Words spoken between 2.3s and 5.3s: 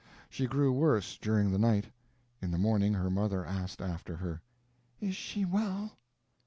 In the morning her mother asked after her: "Is